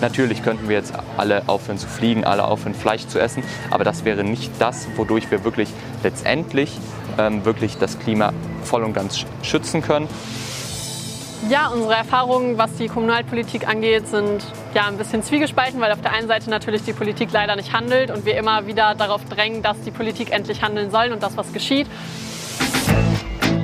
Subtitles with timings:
[0.00, 4.04] Natürlich könnten wir jetzt alle aufhören zu fliegen, alle aufhören Fleisch zu essen, aber das
[4.04, 5.68] wäre nicht das, wodurch wir wirklich
[6.02, 6.78] letztendlich
[7.18, 8.32] ähm, wirklich das Klima
[8.64, 10.08] voll und ganz schützen können.
[11.48, 14.44] Ja, unsere Erfahrungen, was die Kommunalpolitik angeht, sind
[14.74, 18.10] ja ein bisschen zwiegespalten, weil auf der einen Seite natürlich die Politik leider nicht handelt
[18.10, 21.50] und wir immer wieder darauf drängen, dass die Politik endlich handeln soll und das, was
[21.52, 21.86] geschieht.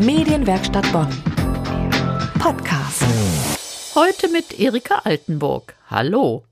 [0.00, 1.08] Medienwerkstatt Bonn.
[2.38, 3.04] Podcast.
[3.94, 5.74] Heute mit Erika Altenburg.
[5.90, 6.44] Hallo.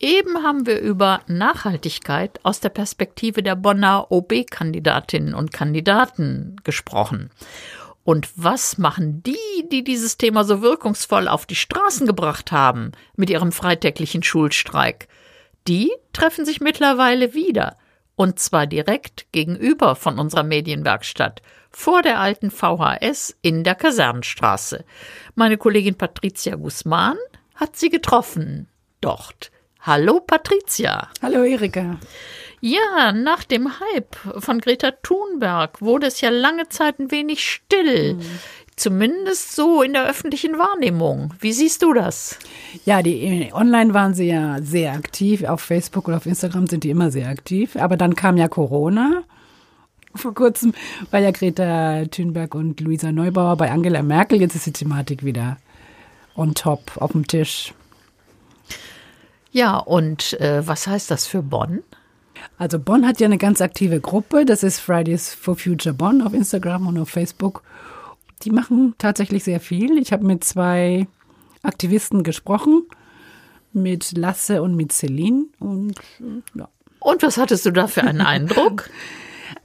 [0.00, 7.30] Eben haben wir über Nachhaltigkeit aus der Perspektive der Bonner OB-Kandidatinnen und Kandidaten gesprochen.
[8.02, 13.30] Und was machen die, die dieses Thema so wirkungsvoll auf die Straßen gebracht haben mit
[13.30, 15.06] ihrem freitäglichen Schulstreik?
[15.68, 17.76] Die treffen sich mittlerweile wieder.
[18.16, 24.84] Und zwar direkt gegenüber von unserer Medienwerkstatt, vor der alten VHS in der Kasernenstraße.
[25.34, 27.16] Meine Kollegin Patricia Guzman
[27.54, 28.68] hat sie getroffen.
[29.00, 29.50] Dort.
[29.80, 31.08] Hallo Patricia.
[31.22, 31.98] Hallo Erika.
[32.60, 38.14] Ja, nach dem Hype von Greta Thunberg wurde es ja lange Zeit ein wenig still.
[38.14, 38.20] Mhm.
[38.76, 41.34] Zumindest so in der öffentlichen Wahrnehmung.
[41.40, 42.38] Wie siehst du das?
[42.84, 45.44] Ja, die online waren sie ja sehr aktiv.
[45.44, 47.76] Auf Facebook oder auf Instagram sind die immer sehr aktiv.
[47.76, 49.24] Aber dann kam ja Corona.
[50.14, 50.74] Vor kurzem
[51.10, 54.40] war ja Greta Thunberg und Luisa Neubauer bei Angela Merkel.
[54.40, 55.56] Jetzt ist die Thematik wieder
[56.34, 57.74] on top, auf dem Tisch.
[59.50, 61.82] Ja, und äh, was heißt das für Bonn?
[62.58, 66.32] Also Bonn hat ja eine ganz aktive Gruppe, das ist Fridays for Future Bonn auf
[66.32, 67.62] Instagram und auf Facebook.
[68.42, 69.98] Die machen tatsächlich sehr viel.
[69.98, 71.06] Ich habe mit zwei
[71.62, 72.84] Aktivisten gesprochen,
[73.72, 75.44] mit Lasse und mit Celine.
[75.60, 75.94] Und,
[76.54, 76.68] ja.
[76.98, 78.90] und was hattest du da für einen Eindruck?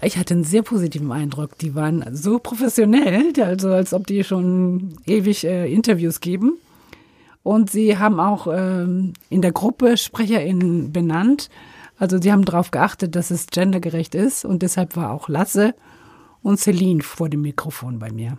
[0.01, 1.57] Ich hatte einen sehr positiven Eindruck.
[1.57, 6.57] Die waren so professionell, also als ob die schon ewig äh, Interviews geben.
[7.43, 11.49] Und sie haben auch ähm, in der Gruppe SprecherInnen benannt.
[11.97, 15.73] Also sie haben darauf geachtet, dass es gendergerecht ist und deshalb war auch Lasse
[16.43, 18.37] und Celine vor dem Mikrofon bei mir.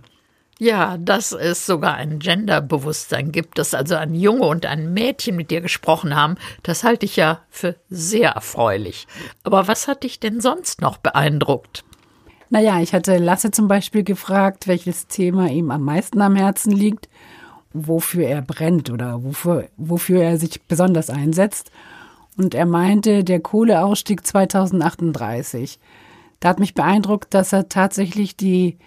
[0.61, 5.53] Ja, dass es sogar ein Genderbewusstsein gibt, dass also ein Junge und ein Mädchen mit
[5.53, 9.07] dir gesprochen haben, das halte ich ja für sehr erfreulich.
[9.45, 11.85] Aber was hat dich denn sonst noch beeindruckt?
[12.51, 17.09] Naja, ich hatte Lasse zum Beispiel gefragt, welches Thema ihm am meisten am Herzen liegt,
[17.73, 21.71] wofür er brennt oder wofür, wofür er sich besonders einsetzt.
[22.37, 25.79] Und er meinte, der Kohleausstieg 2038.
[26.41, 28.79] Da hat mich beeindruckt, dass er tatsächlich die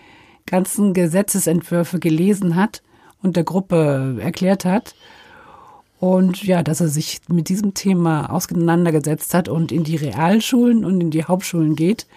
[0.46, 2.82] ganzen Gesetzesentwürfe gelesen hat
[3.22, 4.96] und der Gruppe erklärt hat.
[6.00, 11.00] Und ja, dass er sich mit diesem Thema auseinandergesetzt hat und in die Realschulen und
[11.00, 12.08] in die Hauptschulen geht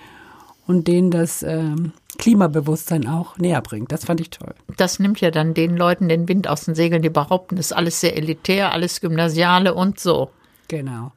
[0.66, 3.92] und denen das ähm, Klimabewusstsein auch näher bringt.
[3.92, 4.54] Das fand ich toll.
[4.76, 7.72] Das nimmt ja dann den Leuten den Wind aus den Segeln, die behaupten, es ist
[7.72, 10.30] alles sehr elitär, alles Gymnasiale und so.
[10.68, 11.12] Genau.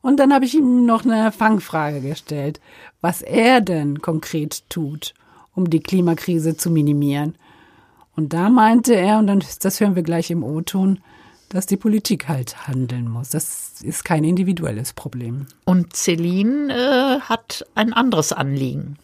[0.00, 2.60] Und dann habe ich ihm noch eine Fangfrage gestellt,
[3.00, 5.14] was er denn konkret tut,
[5.56, 7.34] um die Klimakrise zu minimieren.
[8.14, 11.00] Und da meinte er, und dann, das hören wir gleich im O-Ton,
[11.48, 13.30] dass die Politik halt handeln muss.
[13.30, 15.46] Das ist kein individuelles Problem.
[15.64, 18.96] Und Celine äh, hat ein anderes Anliegen.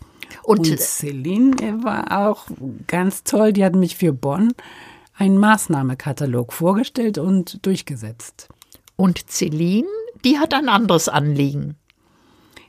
[0.44, 2.46] Und, und Celine war auch
[2.86, 3.52] ganz toll.
[3.52, 4.52] Die hat mich für Bonn
[5.16, 8.48] einen Maßnahmekatalog vorgestellt und durchgesetzt.
[8.96, 9.88] Und Celine
[10.24, 11.76] die hat ein anderes Anliegen.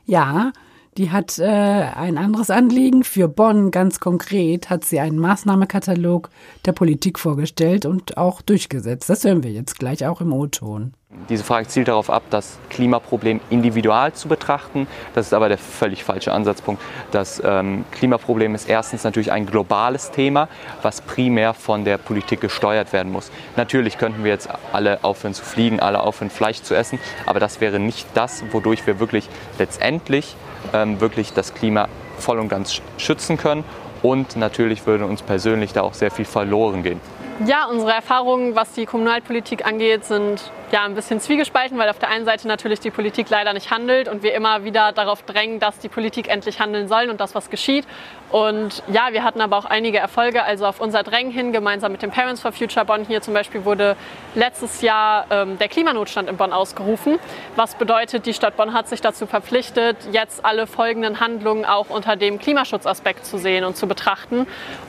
[0.04, 0.52] Ja,
[0.96, 3.04] die hat äh, ein anderes Anliegen.
[3.04, 6.30] Für Bonn ganz konkret hat sie einen Maßnahmekatalog
[6.64, 9.08] der Politik vorgestellt und auch durchgesetzt.
[9.10, 10.94] Das hören wir jetzt gleich auch im O-Ton.
[11.28, 14.86] Diese Frage zielt darauf ab, das Klimaproblem individual zu betrachten.
[15.14, 16.82] Das ist aber der völlig falsche Ansatzpunkt.
[17.12, 20.48] Das ähm, Klimaproblem ist erstens natürlich ein globales Thema,
[20.82, 23.30] was primär von der Politik gesteuert werden muss.
[23.56, 27.60] Natürlich könnten wir jetzt alle aufhören zu fliegen, alle aufhören Fleisch zu essen, aber das
[27.60, 30.36] wäre nicht das, wodurch wir wirklich letztendlich
[30.72, 31.88] ähm, wirklich das Klima
[32.18, 33.64] voll und ganz schützen können.
[34.02, 37.00] Und natürlich würde uns persönlich da auch sehr viel verloren gehen.
[37.46, 42.10] Ja, unsere Erfahrungen, was die Kommunalpolitik angeht, sind ja ein bisschen zwiegespalten, weil auf der
[42.10, 45.78] einen Seite natürlich die Politik leider nicht handelt und wir immer wieder darauf drängen, dass
[45.78, 47.86] die Politik endlich handeln soll und das, was geschieht.
[48.32, 50.42] Und ja, wir hatten aber auch einige Erfolge.
[50.42, 53.64] Also auf unser Drängen hin, gemeinsam mit dem Parents for Future Bonn hier zum Beispiel,
[53.64, 53.96] wurde
[54.34, 57.20] letztes Jahr ähm, der Klimanotstand in Bonn ausgerufen.
[57.54, 62.16] Was bedeutet, die Stadt Bonn hat sich dazu verpflichtet, jetzt alle folgenden Handlungen auch unter
[62.16, 64.48] dem Klimaschutzaspekt zu sehen und zu betrachten.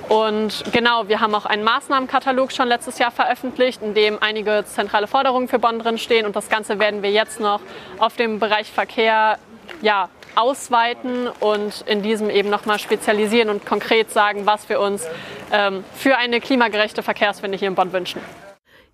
[0.09, 5.05] Und genau, wir haben auch einen Maßnahmenkatalog schon letztes Jahr veröffentlicht, in dem einige zentrale
[5.05, 6.25] Forderungen für Bonn drinstehen.
[6.25, 7.61] Und das Ganze werden wir jetzt noch
[7.99, 9.37] auf dem Bereich Verkehr
[9.81, 15.05] ja, ausweiten und in diesem eben nochmal spezialisieren und konkret sagen, was wir uns
[15.51, 18.21] ähm, für eine klimagerechte Verkehrswende hier in Bonn wünschen.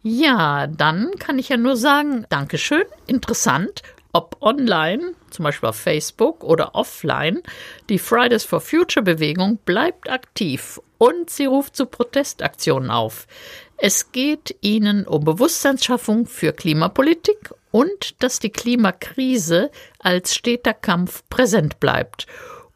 [0.03, 3.83] Ja, dann kann ich ja nur sagen, Dankeschön, interessant,
[4.13, 7.41] ob online, zum Beispiel auf Facebook oder offline,
[7.89, 13.27] die Fridays for Future Bewegung bleibt aktiv und sie ruft zu Protestaktionen auf.
[13.77, 21.79] Es geht ihnen um Bewusstseinsschaffung für Klimapolitik und dass die Klimakrise als steter Kampf präsent
[21.79, 22.27] bleibt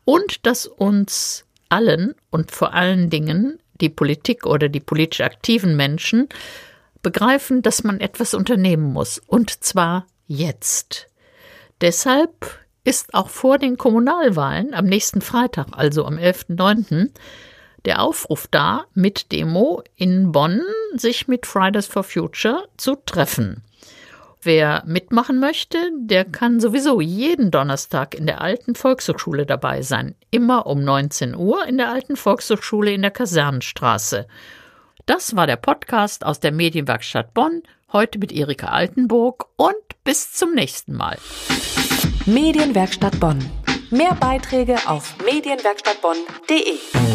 [0.05, 6.29] und dass uns allen und vor allen Dingen die Politik oder die politisch aktiven Menschen
[7.01, 11.07] begreifen, dass man etwas unternehmen muss, und zwar jetzt.
[11.81, 17.11] Deshalb ist auch vor den Kommunalwahlen am nächsten Freitag, also am 11.09.,
[17.85, 20.61] der Aufruf da, mit Demo in Bonn
[20.95, 23.61] sich mit Fridays for Future zu treffen.
[24.41, 30.15] Wer mitmachen möchte, der kann sowieso jeden Donnerstag in der alten Volkshochschule dabei sein.
[30.29, 34.27] Immer um 19 Uhr in der alten Volkshochschule in der Kasernenstraße.
[35.07, 39.75] Das war der Podcast aus der Medienwerkstatt Bonn, heute mit Erika Altenburg und
[40.05, 41.17] bis zum nächsten Mal.
[42.25, 43.43] Medienwerkstatt Bonn.
[43.89, 47.14] Mehr Beiträge auf medienwerkstattbonn.de.